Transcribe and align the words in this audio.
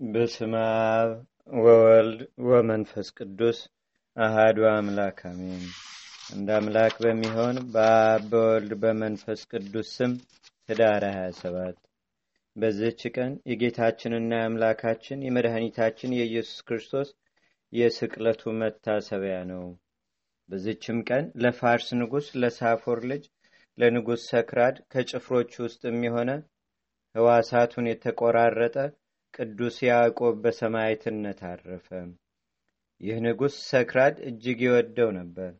በስመ 0.00 0.54
አብ 0.88 1.10
ወወልድ 1.58 2.18
ወመንፈስ 2.46 3.08
ቅዱስ 3.18 3.58
አሃዱ 4.16 4.58
አምላክ 4.70 5.18
አሜን። 5.28 5.62
እንደ 6.30 6.48
አምላክ 6.56 6.94
በሚሆን 7.04 7.56
በአብ 7.72 8.24
በወልድ 8.32 8.72
በመንፈስ 8.82 9.40
ቅዱስ 9.50 9.88
ስም 9.94 10.12
ህዳር 10.68 11.04
27 11.10 11.78
በዚህች 12.56 13.00
ቀን 13.14 13.32
የጌታችንና 13.50 14.30
የአምላካችን 14.38 15.24
የመድኃኒታችን 15.26 16.16
የኢየሱስ 16.16 16.60
ክርስቶስ 16.68 17.10
የስቅለቱ 17.72 18.54
መታሰቢያ 18.60 19.38
ነው። 19.52 19.64
በዚችም 20.48 21.00
ቀን 21.08 21.26
ለፋርስ 21.42 21.88
ንጉሥ 22.00 22.28
ለሳፎር 22.40 23.02
ልጅ 23.10 23.24
ለንጉሥ 23.78 24.22
ሰክራድ 24.30 24.78
ከጭፍሮች 24.92 25.52
ውስጥ 25.64 25.82
የሚሆነ 25.88 26.30
ህዋሳቱን 27.14 27.90
የተቆራረጠ 27.90 28.76
ቅዱስ 29.36 29.76
ያዕቆብ 29.84 30.34
በሰማዕትነት 30.42 31.40
አረፈ። 31.48 31.88
ይህ 33.00 33.16
ንጉሥ 33.24 33.54
ሰክራድ 33.70 34.16
እጅግ 34.28 34.60
ይወደው 34.64 35.10
ነበር። 35.16 35.50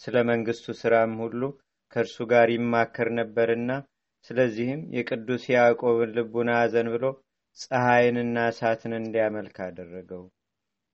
ስለ 0.00 0.16
መንግሥቱ 0.30 0.74
ሥራም 0.80 1.12
ሁሉ 1.22 1.42
ከእርሱ 1.92 2.16
ጋር 2.32 2.48
ይማከር 2.54 3.08
ነበርና 3.18 3.70
ስለዚህም 4.24 4.80
የቅዱስ 4.96 5.44
ያዕቆብን 5.54 6.14
ልቡና 6.16 6.50
አዘን 6.62 6.88
ብሎ 6.94 7.04
ፀሐይንና 7.58 8.36
እሳትን 8.50 8.92
እንዲያመልክ 8.98 9.56
አደረገው። 9.66 10.24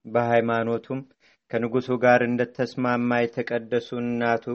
በሃይማኖቱም 0.05 1.01
ከንጉሡ 1.51 1.97
ጋር 2.03 2.21
እንደተስማማ 2.27 3.19
የተቀደሱ 3.21 3.89
እናቱ 4.03 4.45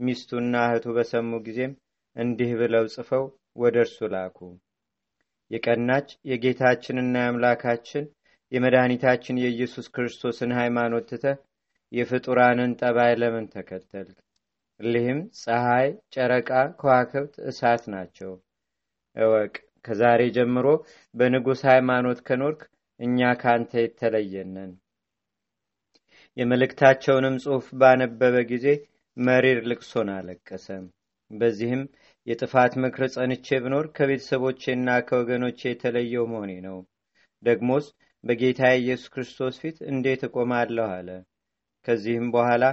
ሚስቱና 0.00 0.54
እህቱ 0.68 0.88
በሰሙ 0.96 1.30
ጊዜም 1.46 1.72
እንዲህ 2.16 2.52
ብለው 2.60 2.86
ጽፈው 2.94 3.24
ወደ 3.62 3.76
እርሱ 3.84 3.98
ላኩ። 4.12 4.38
የቀናች 5.50 6.08
የጌታችንና 6.30 7.14
የአምላካችን 7.20 8.04
የመድኃኒታችን 8.52 9.40
የኢየሱስ 9.40 9.86
ክርስቶስን 9.94 10.50
ሃይማኖት 10.58 11.06
ትተህ 11.10 11.38
የፍጡራንን 11.92 12.72
ጠባይ 12.80 13.12
ለምን 13.20 13.46
ተከተልክ? 13.52 14.16
እሊህም 14.80 15.20
ፀሐይ፣ 15.40 15.86
ጨረቃ፣ 16.14 16.50
ከዋክብት፣ 16.80 17.34
እሳት 17.50 17.84
ናቸው። 17.94 18.32
እወቅ፣ 19.16 19.54
ከዛሬ 19.84 20.22
ጀምሮ 20.36 20.66
በንጉሥ 21.14 21.60
ሃይማኖት 21.70 22.18
ከኖርክ 22.26 22.60
እኛ 23.00 23.28
ካንተ 23.42 23.72
የተለየነን። 23.80 24.72
የመልእክታቸውንም 26.36 27.36
ጽሑፍ 27.44 27.66
ባነበበ 27.80 28.36
ጊዜ 28.50 28.66
መሪር 29.16 29.58
ልቅሶን 29.70 30.08
አለቀሰ። 30.16 30.66
በዚህም 31.30 31.82
የጥፋት 32.28 32.72
ምክር 32.82 33.02
ጸንቼ 33.12 33.58
ብኖር 33.64 33.86
ከቤተሰቦቼና 33.96 34.96
ከወገኖቼ 35.08 35.60
የተለየው 35.68 36.24
መሆኔ 36.32 36.52
ነው። 36.66 36.78
ደግሞስ 37.42 37.86
በጌታ 38.24 38.70
ኢየሱስ 38.78 39.10
ክርስቶስ 39.14 39.56
ፊት 39.62 39.76
እንዴት 39.90 40.22
እቆማለሁ 40.28 40.86
አለ። 40.96 41.08
ከዚህም 41.86 42.26
በኋላ 42.34 42.64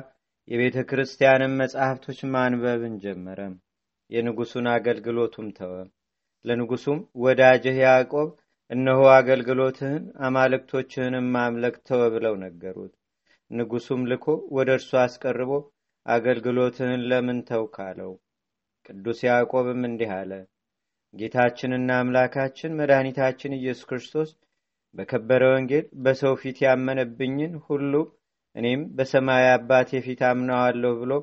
የቤተ 0.48 0.78
ክርስቲያንን 0.90 1.54
መጻሕፍቶች 1.62 2.20
ማንበብን 2.34 2.96
ጀመረ። 3.04 3.40
የንጉሡን 4.10 4.68
አገልግሎቱም 4.74 5.48
ተወ። 5.52 5.76
ለንጉሡም 6.46 7.00
ወዳጅህ 7.18 7.78
ያዕቆብ 7.84 8.30
እነሆ 8.72 9.02
አገልግሎትህን 9.16 10.04
አማልክቶችህንም 10.20 11.28
ማምለክ 11.36 11.76
ተወ 11.88 12.04
ብለው 12.14 12.36
ነገሩት። 12.44 12.94
ንጉሡም 13.52 14.04
ልኮ 14.12 14.26
ወደ 14.52 14.70
እርሱ 14.78 14.92
አስቀርቦ 15.04 15.52
አገልግሎትህን 16.06 17.02
ለምን 17.10 17.40
ተውክ 17.44 17.76
ቅዱስ 18.86 19.20
ያዕቆብም 19.28 19.82
እንዲህ 19.88 20.12
አለ። 20.16 20.32
ጌታችንና 21.14 21.90
አምላካችን 22.00 22.76
መድኃኒታችን 22.80 23.58
ኢየሱስ 23.58 23.88
ክርስቶስ 23.90 24.30
በከበረ 24.96 25.44
ወንጌል 25.54 25.86
በሰው 26.04 26.34
ፊት 26.42 26.58
ያመነብኝን 26.66 27.54
ሁሉ 27.68 27.94
እኔም 28.56 28.82
በሰማያዊ 28.98 29.54
አባቴ 29.56 30.02
ፊት 30.06 30.22
አምነዋለሁ 30.30 30.92
ብሎ 31.02 31.14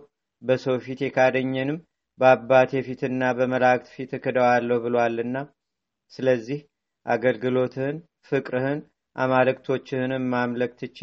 በሰው 0.43 0.77
ፊት 0.85 1.01
የካደኝንም 1.05 1.79
በአባቴ 2.21 2.81
ፊትና 2.87 3.23
በመላእክት 3.39 3.89
ፊት 3.95 4.11
እክደዋለሁ 4.19 4.79
ብሏልና 4.85 5.37
ስለዚህ 6.13 6.61
አገልግሎትህን፣ 7.07 7.97
ፍቅርህን፣ 8.29 8.81
አማልክቶችህንም 9.17 10.25
ማምለክ 10.35 10.73
ትቼ 10.81 10.99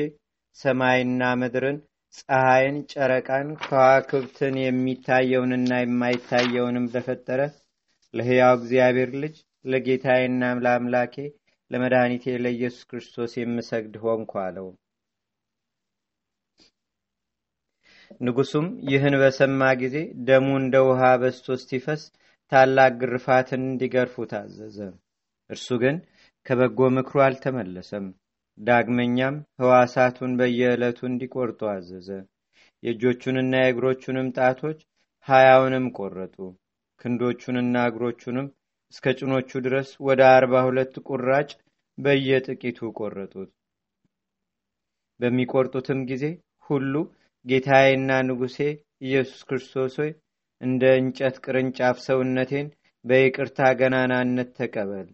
ሰማይና 0.58 1.24
ምድርን 1.42 1.78
ፀሐይን፣ 2.14 2.78
ጨረቃን፣ 2.92 3.50
ከዋክብትን 3.64 4.56
የሚታየውንና 4.60 5.72
የማይታየውንም 5.80 6.86
ለፈጠረ 6.94 7.42
ለሕያው 8.14 8.54
እግዚአብሔር 8.58 9.12
ልጅ 9.24 9.36
ለጌታዬና 9.66 10.44
ለአምላኬ 10.64 11.16
ለመድኃኒቴ 11.72 12.36
ለኢየሱስ 12.44 12.84
ክርስቶስ 12.90 13.34
የምሰግድ 13.38 13.96
ሆንኩ 14.04 14.32
አለው። 14.46 14.68
ንጉሡም 18.22 18.68
ይህን 18.92 19.16
በሰማ 19.22 19.62
ጊዜ 19.82 19.98
ደሙ 20.28 20.48
እንደ 20.62 20.76
ውሃ 20.88 21.02
በስቶ 21.22 21.48
እስቲፈስ 21.58 22.02
ታላቅ 22.52 22.92
ግርፋትን 23.02 23.62
እንዲገርፉ 23.68 24.26
ታዘዘ። 24.32 24.78
እርሱ 25.50 25.68
ግን 25.84 25.96
ከበጎ 26.46 26.80
ምክሩ 26.98 27.18
አልተመለሰም። 27.26 28.08
ዳግመኛም 28.60 29.36
ህዋሳቱን 29.60 30.32
በየዕለቱ 30.40 31.00
እንዲቆርጡ 31.10 31.60
አዘዘ። 31.74 32.10
የእጆቹንና 32.84 33.54
የእግሮቹንም 33.62 34.28
ጣቶች 34.38 34.80
ሀያውንም 35.28 35.86
ቆረጡ። 35.98 36.36
ክንዶቹንና 37.02 37.76
እግሮቹንም 37.90 38.48
እስከ 38.94 39.14
ጭኖቹ 39.20 39.50
ድረስ 39.66 39.90
ወደ 40.08 40.22
አርባ 40.36 40.62
ሁለት 40.68 40.96
ቁራጭ 41.08 41.50
በየጥቂቱ 41.98 42.90
ቆረጡት። 43.00 43.50
በሚቆርጡትም 45.20 46.02
ጊዜ 46.12 46.26
ሁሉ 46.70 46.94
ጌታዬና 47.46 48.12
ንጉሴ 48.28 48.58
ኢየሱስ 49.06 49.42
ክርስቶስ 49.50 49.94
ሆይ 50.02 50.12
እንደ 50.62 50.84
እንጨት 51.02 51.36
ቅርንጫፍ 51.46 51.98
ሰውነቴን 52.08 52.68
በይቅርታ 53.06 53.60
ገናናነት 53.80 54.50
ተቀበል። 54.58 55.08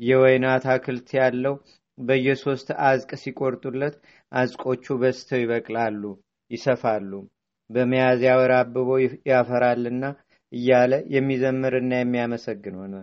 የወይን 0.00 0.44
አታክልት 0.52 1.08
ያለው 1.18 1.54
በየሶስት 1.98 2.68
አዝቅ 2.88 3.10
ሲቆርጡለት 3.22 3.94
አዝቆቹ 4.32 4.96
በስተው 5.00 5.40
ይበቅላሉ፣ 5.42 6.02
ይሰፋሉ፣ 6.50 7.12
በሚያዝያ 7.70 8.32
ወር 8.40 8.52
አብቦ 8.58 8.88
ያፈራልና 9.30 10.04
እያለ 10.52 10.92
የሚዘምርና 11.14 11.92
የሚያመሰግን 11.98 12.76
ሆነ። 12.80 12.94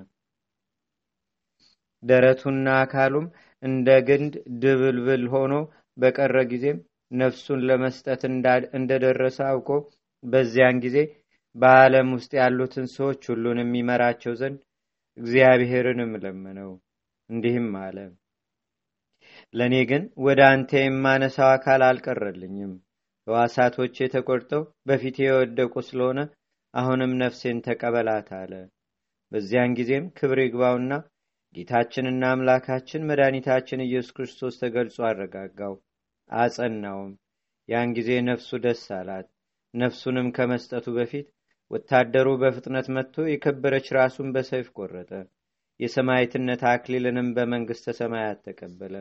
ደረቱና 2.04 2.68
አካሉም 2.82 3.28
እንደ 3.64 3.90
ግንድ 4.08 4.34
ድብልብል 4.62 5.24
ሆኖ 5.34 5.54
በቀረ 5.98 6.38
ጊዜም 6.52 6.80
ነፍሱን 7.12 7.60
ለመስጠት 7.70 8.22
እንደደረሰ 8.78 9.38
አውቆ 9.52 9.70
በዚያን 10.24 10.78
ጊዜ 10.86 10.98
በዓለም 11.56 12.08
ውስጥ 12.16 12.32
ያሉትን 12.40 12.88
ሰዎች 12.96 13.22
ሁሉን 13.32 13.60
የሚመራቸው 13.62 14.34
ዘንድ 14.40 14.60
እግዚአብሔርንም 15.18 16.14
ለመነው። 16.24 16.72
እንዲህም 17.30 17.70
አለ 17.84 17.98
ለእኔ 19.54 19.76
ግን 19.90 20.04
ወደ 20.26 20.42
አንተ 20.52 20.72
የማነሳው 20.82 21.50
አካል 21.52 21.82
አልቀረልኝም። 21.88 22.74
ሕዋሳቶቼ 23.28 24.08
ተቆርጠው 24.14 24.64
በፊቴ 24.88 25.18
የወደቁ 25.26 25.74
ስለሆነ 25.88 26.20
አሁንም 26.74 27.12
ነፍሴን 27.22 27.60
ተቀበላት 27.68 28.30
አለ። 28.40 28.54
በዚያን 29.32 29.76
ጊዜም 29.78 30.06
ክብር 30.18 30.40
ይግባውና 30.42 30.94
ጌታችንና 31.56 32.24
አምላካችን 32.32 33.06
መድኃኒታችን 33.10 33.86
ኢየሱስ 33.86 34.14
ክርስቶስ 34.16 34.60
ተገልጾ 34.62 34.98
አረጋጋው፣ 35.10 35.76
አጸናውም። 36.30 37.14
ያን 37.70 37.94
ጊዜ 37.98 38.10
ነፍሱ 38.28 38.60
ደስ 38.66 38.84
አላት። 38.98 39.28
ነፍሱንም 39.74 40.28
ከመስጠቱ 40.36 40.88
በፊት 40.98 41.28
ወታደሩ 41.72 42.28
በፍጥነት 42.42 42.88
መጥቶ 42.96 43.26
የከበረች 43.28 43.88
ራሱን 43.98 44.28
በሰይፍ 44.36 44.68
ቆረጠ። 44.78 45.12
የሰማዕትነት 45.80 46.62
አክሊልንም 46.72 47.30
በመንግሥተ 47.38 47.96
ሰማያት 48.00 48.40
ተቀበለ። 48.46 48.96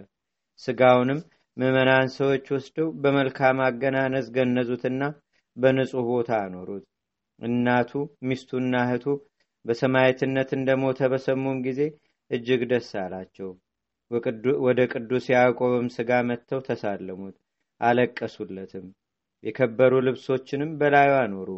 ስጋውንም 0.60 1.20
ምዕመናን 1.56 2.08
ሰዎች 2.14 2.46
ወስደው 2.54 2.88
በመልካም 3.02 3.58
አገናነዝ 3.66 4.26
ገነዙትና 4.36 5.02
በንጹሕ 5.56 6.06
ቦታ 6.08 6.30
አኖሩት። 6.44 6.84
እናቱ 7.38 7.90
ሚስቱና 8.28 8.74
እህቱ 8.86 9.06
በሰማዕትነት 9.64 10.50
እንደሞተ 10.56 11.08
በሰሙም 11.12 11.58
ጊዜ 11.66 11.80
እጅግ 12.30 12.62
ደስ 12.72 12.90
አላቸው። 13.02 13.50
ወደ 14.64 14.80
ቅዱስ 14.92 15.24
ያዕቆብም 15.32 15.86
ሥጋ 15.94 16.20
መጥተው 16.28 16.60
ተሳለሙት፣ 16.66 17.36
አለቀሱለትም። 17.80 18.86
የከበሩ 19.44 19.94
ልብሶችንም 20.06 20.70
በላዩ 20.80 21.12
አኖሩ። 21.22 21.48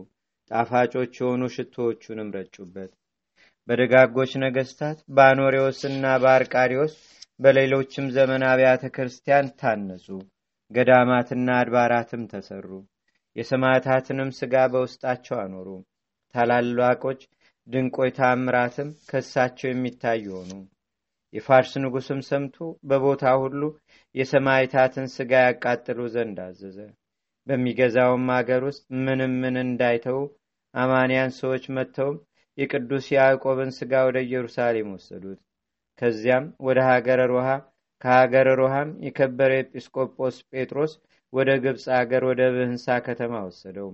ጣፋጮች 0.50 1.12
የሆኑ 1.20 1.42
ሽቶዎቹንም 1.54 2.32
ረጩበት። 2.36 2.90
በደጋጎች 3.68 4.32
ነገስታት 4.44 4.98
በአኖሬዎስና 5.10 6.04
በአርቃሪዎስ 6.22 6.94
በሌሎችም 7.40 8.06
ዘመን 8.14 8.42
አብያተ 8.50 8.84
ክርስቲያን 8.94 9.48
ታነጹ። 9.60 10.06
ገዳማትና 10.70 11.48
አድባራትም 11.58 12.22
ተሰሩ። 12.30 12.68
የሰማዕታትንም 13.36 14.30
ሥጋ 14.38 14.54
በውስጣቸው 14.72 15.36
አኖሩ። 15.42 15.68
ታላላቆች 16.34 17.20
ድንቆይ 17.68 18.10
ታምራትም 18.18 18.88
ከሳቸው 19.08 19.68
የሚታዩ 19.70 20.24
ሆኑ። 20.38 20.50
የፋርስ 21.34 21.72
ንጉስም 21.82 22.20
ሰምቶ 22.28 22.56
በቦታ 22.88 23.24
ሁሉ 23.42 23.62
የሰማይታትን 24.14 25.06
ስጋ 25.14 25.32
ያቃጥሉ 25.46 26.00
ዘንድ 26.14 26.38
አዘዘ 26.44 26.78
በሚገዛውም 27.46 28.26
አገር 28.36 28.62
ውስጥ 28.68 28.84
ምንም 29.06 29.34
ምን 29.42 29.56
እንዳይተው 29.64 30.20
አማንያን 30.74 31.36
ሰዎች 31.38 31.64
መጥተውም 31.76 32.16
የቅዱስ 32.58 33.06
ያዕቆብን 33.14 33.70
ስጋ 33.78 33.92
ወደ 34.08 34.18
ኢየሩሳሌም 34.26 34.88
ወሰዱት 34.94 35.40
ከዚያም 36.02 36.46
ወደ 36.66 36.78
ሀገረ 36.88 37.20
ሮሃ 37.32 37.48
ከሀገረ 38.02 38.48
ሮሃም 38.60 38.88
የከበረ 39.04 39.52
ኤጲስቆጶስ 39.60 40.36
ጴጥሮስ 40.50 40.92
ወደ 41.32 41.50
ግብፅ 41.62 41.84
አገር 41.98 42.22
ወደ 42.28 42.42
ብህንሳ 42.54 42.96
ከተማ 43.06 43.34
ወሰደው። 43.46 43.88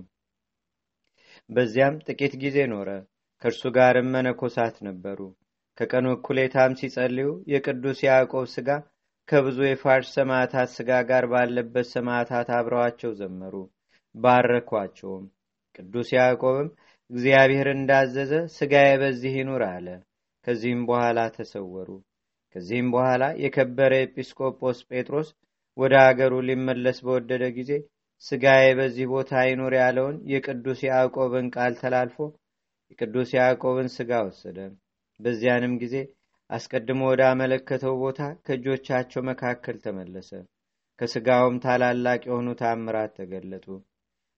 በዚያም 1.49 1.95
ጥቂት 2.07 2.33
ጊዜ 2.43 2.57
ኖረ። 2.73 2.89
ከእርሱ 3.41 3.63
ጋርም 3.77 4.09
መነኮሳት 4.13 4.75
ነበሩ። 4.87 5.19
ከቀኑ 5.77 6.05
እኩሌታም 6.15 6.77
ሲጸልዩ 6.79 7.29
የቅዱስ 7.53 7.99
ያዕቆብ 8.07 8.45
ስጋ 8.53 8.69
ከብዙ 9.29 9.57
የፋርስ 9.65 10.09
ሰማዕታት 10.17 10.69
ስጋ 10.75 10.91
ጋር 11.09 11.25
ባለበት 11.31 11.87
ሰማዕታት 11.93 12.47
አብረዋቸው 12.57 13.11
ዘመሩ 13.19 13.53
ባረኳቸውም። 14.15 15.25
ቅዱስ 15.75 16.09
ያዕቆብም 16.17 16.67
እግዚአብሔር 17.09 17.67
እንዳዘዘ 17.73 18.33
ስጋዬ 18.55 18.91
በዚህ 19.01 19.33
ይኑር 19.39 19.63
አለ 19.69 19.87
ከዚህም 20.47 20.81
በኋላ 20.87 21.19
ተሰወሩ። 21.35 21.89
ከዚህም 22.55 22.87
በኋላ 22.93 23.23
የከበረ 23.43 23.93
ኤጲስቆጶስ 24.03 24.79
ጴጥሮስ 24.89 25.29
ወደ 25.77 25.93
አገሩ 26.07 26.33
ሊመለስ 26.47 26.97
በወደደ 27.05 27.43
ጊዜ 27.55 27.71
ስጋዬ 28.23 28.65
በዚህ 28.79 29.05
ቦታ 29.13 29.31
ይኑር 29.47 29.73
ያለውን 29.79 30.17
የቅዱስ 30.31 30.81
ያዕቆብን 30.89 31.47
ቃል 31.55 31.73
ተላልፎ 31.79 32.17
የቅዱስ 32.91 33.29
ያዕቆብን 33.37 33.89
ስጋ 33.95 34.11
ወሰደ። 34.27 34.57
በዚያንም 35.19 35.73
ጊዜ 35.81 35.95
አስቀድሞ 36.49 37.01
ወደ 37.11 37.21
አመለከተው 37.29 37.95
ቦታ 38.01 38.21
ከእጆቻቸው 38.45 39.21
መካከል 39.29 39.77
ተመለሰ። 39.83 40.31
ከስጋውም 40.99 41.55
ታላላቅ 41.63 42.21
የሆኑ 42.27 42.49
ታምራት 42.59 43.11
ተገለጡ። 43.19 43.65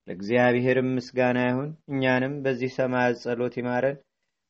ለእግዚአብሔርም 0.07 0.89
ምስጋና 0.95 1.39
ይሁን 1.47 1.69
እኛንም 1.91 2.33
በዚህ 2.43 2.71
ሰማያት 2.77 3.15
ጸሎት 3.23 3.55
ይማረን 3.59 3.97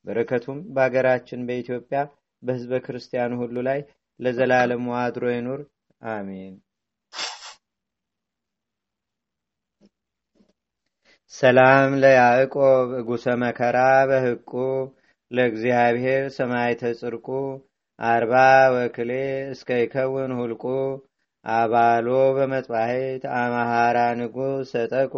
በረከቱም 0.06 0.60
በአገራችን 0.76 1.46
በኢትዮጵያ 1.48 2.00
በህዝበ 2.44 2.80
ክርስቲያኑ 2.86 3.34
ሁሉ 3.42 3.58
ላይ 3.68 3.80
ለዘላለሙ 4.20 4.86
አድሮ 5.00 5.26
ይኑር። 5.34 5.62
አሜን። 6.02 6.54
ሰላም 11.34 11.92
ለያዕቆብ 12.02 12.90
እጉሰ 13.00 13.26
መከራ 13.42 13.78
በህቁ 14.10 14.52
ለእግዚአብሔር 15.32 16.24
ሰማይተ 16.36 16.92
ጽርቁ 17.00 17.28
አርባ 18.00 18.34
ወክሌ 18.76 19.12
እስከ 19.54 19.70
ይከውን 19.82 20.32
ሁልቁ 20.40 20.64
አባሎ 21.46 22.08
በመጥባሄት 22.38 23.24
አማሃራ 23.40 23.98
ንጉስ 24.20 24.72
ሰጠቁ 24.74 25.14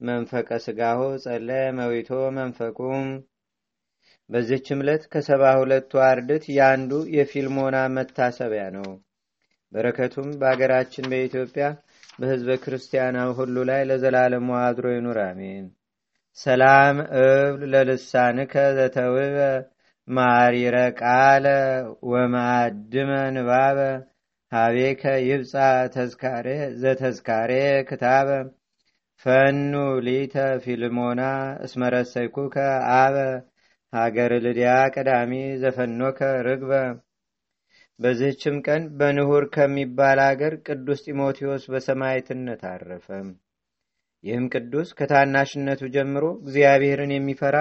መንፈቀ 0.00 0.58
ስጋሁ 0.64 1.00
ጸለ 1.24 1.48
መዊቶ 1.78 2.10
መንፈቁም 2.38 3.06
በዚች 4.30 4.66
ዕለት 4.74 5.02
ከሰባ 5.12 5.42
ሁለቱ 5.58 5.92
አርድት 6.06 6.44
የአንዱ 6.54 6.92
የፊልሞና 7.16 7.76
መታሰቢያ 7.96 8.64
ነው። 8.76 8.88
በረከቱም 9.72 10.28
በአገራችን 10.40 11.08
በኢትዮጵያ 11.12 11.66
በህዝበ 12.18 12.56
ክርስቲያናው 12.64 13.30
ሁሉ 13.38 13.56
ላይ 13.70 13.82
ለዘላለሙ 13.90 14.48
አድሮ 14.60 14.86
ይኑር 14.94 15.18
አሜን። 15.24 15.64
ሰላም 16.38 16.96
እብል 17.20 17.62
ለልሳንከ 17.74 18.54
ዘተውበ 18.76 19.38
ማሪረ 20.08 20.76
ቃለ 21.00 21.46
ወማዕድመ 22.10 23.10
ንባበ 23.36 23.78
ሃቤከ 24.52 25.02
ይብፃ 25.28 25.52
ዘተዝካሬ 26.82 27.52
ክታበ 27.88 28.28
ፈኑ 29.26 29.72
ሊተ 30.06 30.34
ፊልሞና 30.64 31.22
እስመረሰይኩከ 31.66 32.56
አበ 32.96 33.16
ሀገር 33.94 34.32
ልድያ 34.44 34.70
ቀዳሚ 34.94 35.32
ዘፈኖከ 35.62 36.18
ርግበ 36.46 36.72
በዚህችም 38.00 38.56
ቀን 38.66 38.82
በንሁር 38.98 39.44
ከሚባል 39.54 40.18
አገር 40.24 40.54
ቅዱስ 40.66 41.00
ጢሞቴዎስ 41.04 41.64
በሰማይትነት 41.72 42.62
አረፈ። 42.70 43.06
ይህም 44.24 44.46
ቅዱስ 44.54 44.88
ከታናሽነቱ 44.98 45.82
ጀምሮ 45.94 46.24
እግዚአብሔርን 46.42 47.12
የሚፈራ 47.14 47.56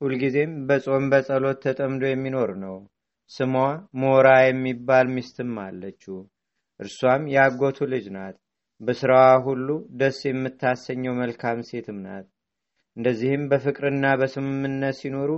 ሁልጊዜም 0.00 0.52
በጾም 0.68 1.04
በጸሎት 1.12 1.58
ተጠምዶ 1.64 2.02
የሚኖር 2.08 2.50
ነው። 2.64 2.76
ስሟ 3.30 3.52
ሞራ 4.00 4.26
የሚባል 4.42 5.06
ሚስትም 5.14 5.54
አለችው። 5.62 6.16
እርሷም 6.80 7.22
ያጎቱ 7.34 7.78
ልጅ 7.92 8.06
ናት። 8.16 8.36
በስራዋ 8.80 9.28
ሁሉ 9.46 9.68
ደስ 10.00 10.18
የምታሰኘው 10.26 11.14
መልካም 11.20 11.60
ሴትም 11.68 11.98
ናት። 12.06 12.26
እንደዚህም 12.96 13.44
በፍቅርና 13.50 14.06
በስምምነት 14.20 14.96
ሲኖሩ 15.00 15.30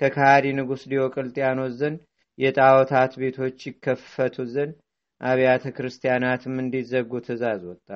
ከካሃዲ 0.00 0.46
ንጉሥ 0.58 0.82
ዲዮቅልጥያኖስ 0.90 1.74
ዘንድ 1.80 2.00
የጣዖታት 2.38 3.12
ቤቶች 3.20 3.58
ይከፈቱ 3.68 4.36
ዘንድ 4.52 4.74
አብያተ 5.20 5.64
ክርስቲያናትም 5.76 6.54
እንዲዘጉ 6.62 7.20
ትእዛዝ 7.26 7.62
ወጣ። 7.70 7.88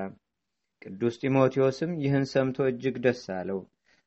ቅዱስ 0.83 1.15
ጢሞቴዎስም 1.23 1.93
ይህን 2.03 2.25
ሰምቶ 2.33 2.67
እጅግ 2.71 2.97
ደስ 3.05 3.23
አለው። 3.37 3.61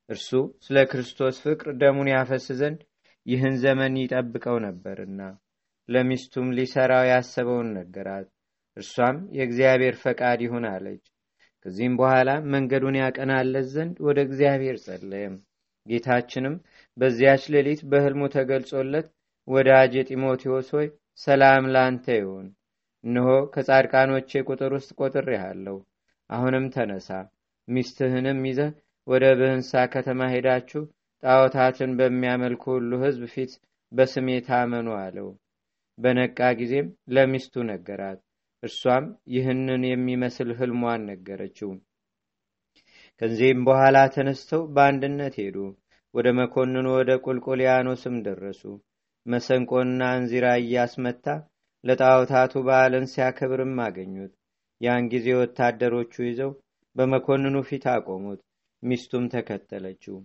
እርሱ 0.08 0.28
ስለ 0.64 0.76
ክርስቶስ 0.90 1.36
ፍቅር 1.44 1.68
ደሙን 1.80 2.08
ያፈስ 2.12 2.46
ዘንድ 2.60 2.80
ይህን 3.26 3.56
ዘመን 3.62 3.94
ይጠብቀው 4.02 4.56
ነበርና 4.64 5.20
ለሚስቱም 5.88 6.48
ሊሰራው 6.56 7.04
ያሰበውን 7.10 7.68
ነገራት። 7.78 8.28
እርሷም 8.76 9.16
የእግዚአብሔር 9.36 9.94
ፈቃድ 10.02 10.40
ይሁን 10.44 10.64
አለች። 10.70 11.04
ከዚህም 11.64 11.94
በኋላ 12.00 12.30
መንገዱን 12.52 12.96
ያቀናለት 13.00 13.66
ዘንድ 13.74 13.96
ወደ 14.06 14.18
እግዚአብሔር 14.26 14.76
ጸለየም። 14.84 15.34
ጌታችንም 15.86 16.54
በዚያች 16.96 17.42
ሌሊት 17.54 17.80
በህልሙ 17.90 18.22
ተገልጾለት 18.34 19.06
ወዳጅ 19.48 19.94
ጢሞቴዎስ 20.08 20.68
ሆይ 20.74 20.88
ሰላም 21.20 21.64
ላንተ 21.74 22.06
ይሁን። 22.18 22.46
እነሆ 23.04 23.28
ከጻድቃኖቼ 23.52 24.30
ቁጥር 24.48 24.72
ውስጥ 24.76 24.90
ቆጥር 25.00 25.26
ያለው 25.36 25.76
አሁንም 26.30 26.64
ተነሳ 26.74 27.08
ሚስትህንም 27.68 28.40
ይዘ 28.48 28.60
ወደ 29.06 29.24
ብህንሳ 29.38 29.82
ከተማ 29.94 30.20
ሄዳችሁ 30.32 30.82
ጣዖታትን 31.22 31.90
በሚያመልኩ 31.98 32.64
ሁሉ 32.74 32.90
ህዝብ 33.02 33.22
ፊት 33.32 33.52
በስሜ 33.92 34.28
ታመኑ 34.46 34.88
አለው። 35.00 35.28
በነቃ 35.98 36.38
ጊዜም 36.60 36.86
ለሚስቱ 37.14 37.64
ነገራት። 37.70 38.20
እርሷም 38.62 39.04
ይህንን 39.34 39.82
የሚመስል 39.88 40.50
ህልሟን 40.58 41.02
ነገረችው። 41.10 41.70
ከዚህም 43.20 43.60
በኋላ 43.66 43.98
ተነስተው 44.14 44.62
በአንድነት 44.74 45.34
ሄዱ 45.40 45.56
ወደ 46.14 46.28
መኮንኑ 46.38 46.86
ወደ 46.96 47.10
ቁልቁልያኖስም 47.24 48.16
ደረሱ። 48.26 48.62
መሰንቆና 49.26 50.02
እንዚራ 50.18 50.46
እያስመታ 50.60 51.26
ለጣዖታቱ 51.84 52.52
በዓልን 52.66 53.06
ሲያከብርም 53.12 53.74
አገኙት። 53.84 54.32
ያን 54.80 55.04
ጊዜ 55.12 55.26
ወታደሮቹ 55.40 56.14
ይዘው 56.26 56.52
በመኮንኑ 56.96 57.56
ፊት 57.68 57.84
አቆሙት። 57.92 58.40
ሚስቱም 58.82 59.24
ተከተለችው። 59.34 60.16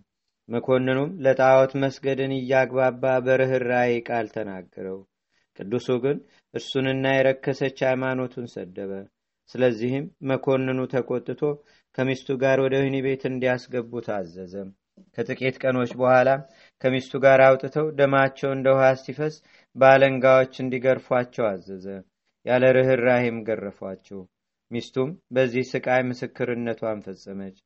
መኮንኑም 0.50 1.12
ለጣዖት 1.26 1.72
መስገድን 1.84 2.32
እያግባባ 2.36 3.04
በርኅራዬ 3.26 3.92
ቃል 4.08 4.28
ተናገረው። 4.36 5.00
ቅዱሱ 5.60 5.88
ግን 6.04 6.18
እርሱንና 6.54 7.06
የረከሰች 7.14 7.78
ሃይማኖቱን 7.88 8.48
ሰደበ። 8.54 8.92
ስለዚህም 9.50 10.06
መኮንኑ 10.30 10.80
ተቆጥቶ 10.94 11.42
ከሚስቱ 11.98 12.30
ጋር 12.44 12.58
ወደ 12.66 12.76
ወህኒ 12.82 12.98
ቤት 13.06 13.24
እንዲያስገቡ 13.30 13.92
ታዘዘ 14.08 14.54
ከጥቂት 15.18 15.56
ቀኖች 15.64 15.92
በኋላ 16.00 16.30
ከሚስቱ 16.82 17.14
ጋር 17.26 17.42
አውጥተው 17.46 17.88
ደማቸው 17.98 18.50
እንደ 18.54 18.68
ውሃ 18.74 18.88
ሲፈስ 19.02 19.36
በአለንጋዎች 19.76 20.54
እንዲገርፏቸው 20.64 21.46
አዘዘ። 21.50 21.86
ያለ 22.46 22.64
ርኅራሄም 22.78 23.38
ገረፏቸው። 23.48 24.20
ሚስቱም 24.72 25.10
በዚህ 25.36 25.64
ስቃይ 25.72 26.02
ምስክርነቷን 26.08 27.00
ፈጸመች። 27.06 27.58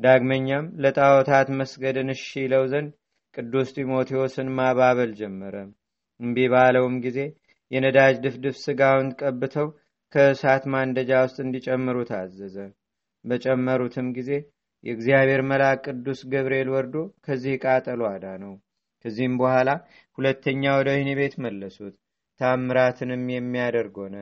ዳግመኛም 0.00 0.66
ለጣዖታት 0.82 1.48
መስገድን 1.58 2.10
እሺ 2.14 2.26
ይለው 2.44 2.64
ዘንድ 2.72 2.90
ቅዱስ 3.34 3.68
ጢሞቴዎስን 3.76 4.48
ማባበል 4.58 5.10
ጀመረ። 5.18 5.54
እምቢ 6.20 6.46
ባለውም 6.52 6.96
ጊዜ 7.04 7.18
የነዳጅ 7.70 8.14
ድፍድፍ 8.24 8.56
ስጋውን 8.62 9.08
ቀብተው 9.20 9.68
ከእሳት 10.12 10.64
ማንደጃ 10.72 11.10
ውስጥ 11.24 11.38
እንዲጨምሩ 11.44 11.98
ታዘዘ 12.08 12.56
በጨመሩትም 13.24 14.08
ጊዜ 14.16 14.30
የእግዚአብሔር 14.84 15.42
መልአክ 15.48 15.80
ቅዱስ 15.88 16.20
ገብርኤል 16.32 16.68
ወርዶ 16.74 16.94
ከዚህ 17.24 17.54
ቃጠሎ 17.64 18.02
አዳ 18.10 18.26
ነው 18.42 18.52
ከዚህም 19.04 19.34
በኋላ 19.40 19.70
ሁለተኛ 20.18 20.62
ወደ 20.78 20.88
ወህኒ 20.94 21.10
ቤት 21.18 21.34
መለሱት። 21.44 21.94
ታምራትንም 22.40 23.24
የሚያደርግ 23.32 23.94
ሆነ። 24.02 24.16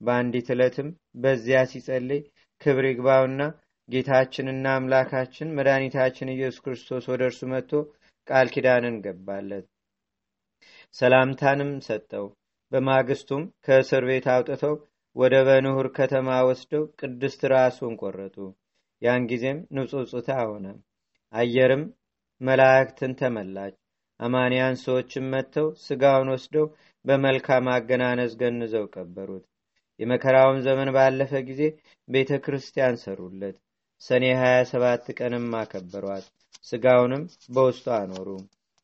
በአንዲት 0.00 0.48
ዕለትም 0.54 0.88
በዚያ 1.22 1.60
ሲጸልይ 1.70 2.20
ክብር 2.60 2.84
ይግባውና 2.88 3.40
ጌታችንና 3.88 4.66
አምላካችን 4.76 5.54
መድኃኒታችን 5.56 6.32
ኢየሱስ 6.34 6.60
ክርስቶስ 6.64 7.04
ወደ 7.12 7.22
እርሱ 7.28 7.40
መጥቶ 7.52 7.72
ቃል 8.28 8.46
ኪዳንን 8.54 8.96
ገባለት። 9.04 9.66
ሰላምታንም 10.94 11.72
ሰጠው። 11.86 12.26
በማግስቱም 12.72 13.42
ከእስር 13.64 14.04
ቤት 14.08 14.26
አውጥተው 14.32 14.74
ወደ 15.16 15.34
በንሁር 15.46 15.88
ከተማ 15.98 16.28
ወስደው 16.48 16.84
ቅድስት 17.00 17.42
ራሱን 17.52 17.92
ቆረጡ። 18.00 18.36
ያን 19.02 19.22
ጊዜም 19.30 19.58
ንጹጽታ 19.76 20.28
ሆነ። 20.44 20.66
አየርም 21.32 21.82
መላእክትን 22.40 23.12
ተመላች። 23.20 23.74
አማንያን 24.20 24.76
ሰዎችም 24.82 25.26
መጥተው 25.32 25.66
ስጋውን 25.82 26.28
ወስደው 26.34 26.66
በመልካም 27.04 27.66
አገናነዝ 27.74 28.32
ገንዘው 28.40 28.84
ቀበሩት። 28.94 29.44
የመከራውም 30.00 30.58
ዘመን 30.66 30.88
ባለፈ 30.96 31.32
ጊዜ 31.48 31.62
ቤተ 32.08 32.30
ክርስቲያን 32.44 32.96
ሰሩለት። 33.04 33.56
ሰኔ 34.02 34.24
27 34.40 35.12
ቀንም 35.18 35.46
አከበሯት። 35.60 36.26
ስጋውንም 36.64 37.22
በውስጡ 37.54 37.86
አኖሩ። 37.98 38.28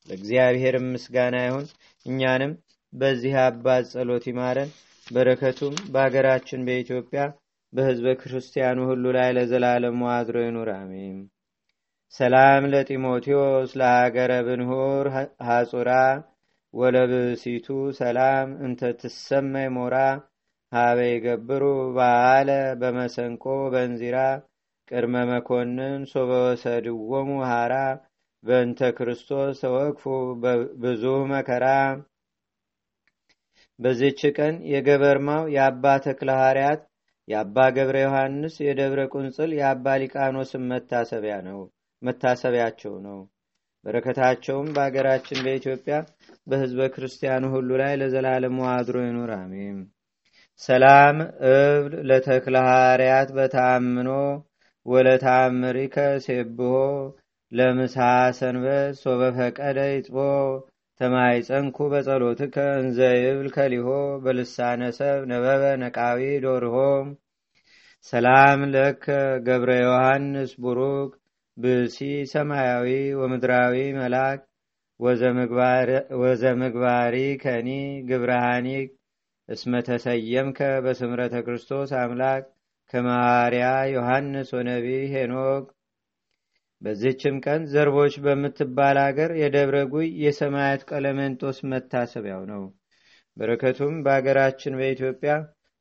ለእግዚአብሔርም 0.08 0.86
ምስጋና 0.94 1.36
ይሁን። 1.44 1.66
እኛንም 2.06 2.52
በዚህ 2.92 3.34
አባት 3.44 3.84
ጸሎት 3.92 4.24
ይማረን። 4.30 4.70
በረከቱም 5.06 5.74
በአገራችን 5.92 6.64
በኢትዮጵያ 6.66 7.22
በህዝበ 7.72 8.08
ክርስቲያኑ 8.20 8.78
ሁሉ 8.88 9.04
ላይ 9.16 9.30
ለዘላለሙ 9.36 10.00
አድሮ 10.14 10.36
ይኑር፣ 10.44 10.70
አሜን። 10.74 11.18
ሰላም 12.14 12.62
ለጢሞቴዎስ 12.72 13.70
ለሀገረ 13.80 14.32
ብንሁር 14.46 15.06
ሐጹራ 15.46 15.90
ወለብሲቱ 16.74 17.66
ሰላም 17.98 18.48
እንተ 18.66 18.90
ትሰመይ 19.00 19.68
ሞራ 19.76 19.96
ሀበ 20.72 20.98
ይገብሩ 21.08 21.64
በዓለ 21.96 22.50
በመሰንቆ 22.80 23.44
በንዚራ 23.72 24.18
ቅድመ 24.90 25.16
መኮንን 25.30 26.00
ሶበወሰድዎሙ 26.12 27.30
ሃራ 27.50 27.74
በእንተ 28.44 28.80
ክርስቶስ 28.96 29.60
ተወክፉ 29.62 30.04
ብዙ 30.82 31.02
መከራ። 31.30 31.66
በዚች 33.78 34.20
ቀን 34.36 34.54
የገበርማው 34.72 35.44
የአባ 35.54 35.84
ተክለ 36.04 36.30
ሐዋርያት 36.38 36.80
የአባ 37.32 37.66
ገብረ 37.76 37.96
ዮሐንስ 38.04 38.54
የደብረ 38.64 39.00
ቁንጽል 39.12 39.50
የአባ 39.58 39.94
ሊቃኖስም 40.02 40.64
መታሰቢያ 40.72 41.36
ነው 41.48 41.60
መታሰቢያቸው 42.02 42.94
ነው። 43.06 43.18
በረከታቸውም 43.84 44.68
በአገራችን 44.74 45.38
በኢትዮጵያ 45.44 45.94
በህዝበ 46.46 46.82
ክርስቲያኑ 46.94 47.44
ሁሉ 47.54 47.70
ላይ 47.80 47.92
ለዘላለሙ 48.00 48.58
አድሮ 48.72 48.96
ይኑር፣ 49.04 49.30
አሜን። 49.38 49.78
ሰላም 50.62 51.16
እብል 51.50 51.94
ለተክለ 52.08 52.56
ሐዋርያት 52.66 53.30
በተአምኖ 53.36 54.10
ወለተአምሪከ 54.86 55.96
ሴብሆ 56.24 56.70
ለምሳ 57.52 57.96
ሰንበት 58.38 58.94
ሶበፈቀደ 59.02 59.78
ይጽቦ 59.90 60.16
ተማይፀንኩ 61.00 61.76
በጸሎትከ 61.92 62.56
እንዘ 62.80 62.98
ይብል 63.18 63.48
ከሊሆ 63.54 63.88
በልሳነ 64.24 64.82
ሰብ 64.98 65.20
ነበበ 65.30 65.62
ነቃዊ 65.82 66.22
ዶርሆ 66.44 66.76
ሰላም 68.06 68.60
ለከ 68.70 69.04
ገብረ 69.46 69.70
ዮሐንስ 69.80 70.52
ቡሩክ 70.62 71.10
ብሲ 71.56 71.98
ሰማያዊ 72.32 72.88
ወምድራዊ 73.20 73.76
መላክ 73.98 74.40
ወዘምግባሪ 76.20 77.14
ከኒ 77.42 77.68
ግብረሃኒ 78.08 78.68
እስመተሰየምከ 79.48 80.60
በስምረተ 80.84 81.34
ክርስቶስ 81.46 81.92
አምላክ 82.00 82.44
ከማርያ 82.92 83.64
ዮሐንስ 83.94 84.50
ወነቢ 84.56 84.86
ሄኖክ 85.14 85.64
በዚህችም 86.82 87.36
ቀን 87.44 87.62
ዘርቦች 87.72 88.14
በምትባል 88.24 88.98
አገር 89.02 89.32
የደብረ 89.40 89.78
ጉይ 89.92 90.08
የሰማያት 90.24 90.82
ቀለመንጦስ 90.90 91.58
መታሰቢያው 91.72 92.44
ነው። 92.52 92.62
በረከቱም 93.36 93.94
በአገራችን 94.04 94.78
በኢትዮጵያ 94.80 95.34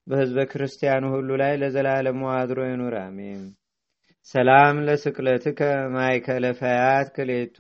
በህዝበ 0.08 0.40
ክርስቲያኑ 0.52 1.04
ሁሉ 1.14 1.30
ላይ 1.42 1.54
ለዘላለሙ 1.62 2.22
አድሮ 2.34 2.60
ይኑር፣ 2.68 2.96
አሜን። 3.02 3.42
ሰላም 4.34 4.76
ለስቅለትከ 4.88 5.60
ማይከለ 5.94 6.46
ፈያት 6.60 7.08
ክሌቱ 7.16 7.58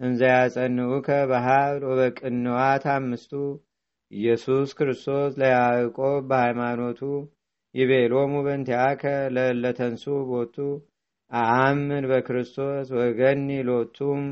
እንዘ 0.00 0.20
ያጸንዑከ 0.32 1.08
በሀብል 1.30 1.82
ወበቅንዋት 1.88 2.84
አምስቱ 2.94 3.32
ኢየሱስ 4.12 4.70
ክርስቶስ 4.78 5.32
ለያዕቆብ 5.40 6.22
በሃይማኖቱ 6.30 7.00
ይቤሎሙ 7.74 8.32
በንቲያከ 8.46 9.02
ለለተንሱ 9.36 10.04
ቦቱ። 10.30 10.56
አአምን 11.30 12.04
በክርስቶስ 12.10 12.88
ወገኒ 12.98 13.48
ሎቱም። 13.68 14.24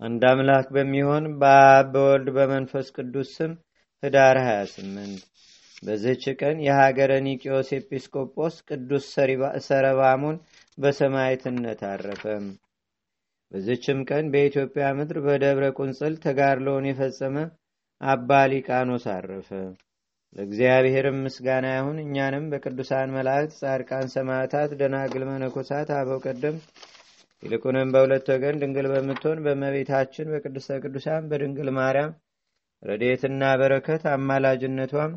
አንድ 0.00 0.22
አምላክ 0.28 0.66
በሚሆን 0.74 1.24
በአብ 1.40 1.88
በወልድ 1.94 2.28
በመንፈስ 2.36 2.86
ቅዱስ 2.96 3.30
ስም 3.36 3.52
ህዳር 4.02 4.36
28 4.44 5.29
በዚህች 5.82 6.24
ቀን 6.40 6.56
የሀገረ 6.64 7.12
ኒቂዮስ 7.26 7.68
ኤጲስቆጶስ 7.76 8.56
ቅዱስ 8.68 9.04
ሰረባሙን 9.68 10.36
በሰማይትነት 10.78 11.80
አረፈ። 11.90 12.24
በዚችም 13.52 14.00
ቀን 14.08 14.24
በኢትዮጵያ 14.32 14.88
ምድር 14.98 15.18
በደብረ 15.24 15.66
ቁንጽል 15.78 16.14
ተጋድሎውን 16.24 16.88
የፈጸመ 16.88 17.36
አባ 18.00 18.40
ሊቃኖስ 18.52 19.06
አረፈ። 19.14 19.48
ለእግዚአብሔርም 20.36 21.16
ምስጋና 21.24 21.66
ይሁን። 21.74 21.96
እኛንም 22.04 22.44
በቅዱሳን 22.52 23.14
መላእክት፣ 23.16 23.54
ጻድቃን፣ 23.60 24.06
ሰማዕታት፣ 24.14 24.70
ደናግል፣ 24.80 25.22
መነኮሳት፣ 25.30 25.88
አበው 25.96 26.20
ቀደም 26.26 26.56
ይልቁንም 27.42 27.90
በሁለት 27.94 28.26
ወገን 28.32 28.60
ድንግል 28.62 28.86
በምትሆን 28.92 29.38
በእመቤታችን 29.44 30.30
በቅድስተ 30.32 30.78
ቅዱሳን 30.82 31.28
በድንግል 31.30 31.70
ማርያም 31.78 32.12
ረድኤትና 32.82 33.44
በረከት 33.60 34.02
አማላጅነቷም 34.12 35.12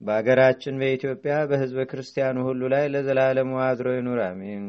በአገራችን 0.00 0.78
በኢትዮጵያ 0.80 1.34
በሕዝበ 1.50 1.80
ክርስቲያኑ 1.90 2.36
ሁሉ 2.46 2.62
ላይ 2.74 2.84
ለዘላለሙ 2.92 3.50
አድሮ 3.66 3.88
ይኑር፣ 3.96 4.20
አሜን። 4.26 4.64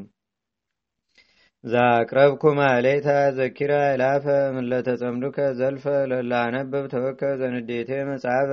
ዛቅረብኩ 1.64 2.44
ማሌታ 2.60 3.08
ዘኪራ 3.38 3.74
ይላፈ 3.90 4.26
ምለተጸምዱከ 4.56 5.38
ዘልፈ 5.60 5.84
ለላነበብ 6.12 6.86
ተወከ 6.94 7.22
ዘንዴቴ 7.42 7.92
መጽሐፈ 8.10 8.52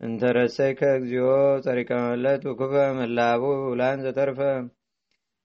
እንተረሰይከ 0.00 0.80
እግዚኦ 0.98 1.28
ጸሪቀ 1.64 1.90
መለት 2.04 2.42
ውኩፈ 2.50 2.72
መላቡ 2.98 3.42
ውላን 3.68 4.00
ዘተርፈ 4.06 4.40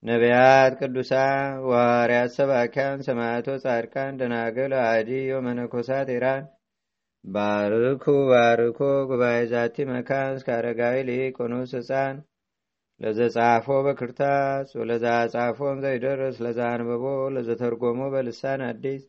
ነቢያት 0.02 0.72
ቅዱሳን 0.80 1.38
ዋርያት 1.70 2.30
ሰባኪያን 2.36 3.04
ሰማያቶ 3.06 3.48
ጻድቃን 3.64 4.18
ደናግል 4.20 4.72
አዲ 4.84 5.10
ወመነኮሳት 5.36 6.08
ኢራን 6.16 6.44
ባርኩ 7.24 8.04
ባርኮ 8.30 8.78
ጉባኤ 9.08 9.38
ዛቲ 9.50 9.76
መካን 9.90 10.30
እስከ 10.36 10.48
አረጋዊ 10.56 10.96
ሊቆኑስ 11.08 11.72
ህፃን። 11.78 12.16
ለዘጻፎ 13.00 13.66
በክርታስ 13.86 14.68
ወለዛ 14.78 15.04
ጻፎም 15.34 15.76
ዘይደርስ 15.84 16.36
ለዛ 16.44 16.58
አንበቦ 16.72 17.04
ለዘተርጎሞ 17.34 18.00
በልሳን 18.14 18.62
አዲስ 18.66 19.02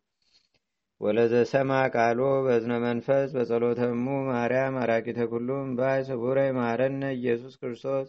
ወለዘሰማ 1.01 1.71
ቃሎ 1.95 2.19
በዝነ 2.45 2.73
መንፈስ 2.85 3.29
በጸሎተሙ 3.35 4.05
ማርያም 4.29 4.75
አራቂተ 4.83 5.19
ኩሉም 5.31 5.69
ባይ 5.79 5.99
ስቡረ 6.09 6.39
ማረነ 6.57 7.03
ኢየሱስ 7.17 7.55
ክርስቶስ 7.61 8.07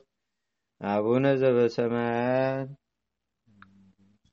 አቡነ 0.81 1.25
ዘበሰማያት 1.43 2.69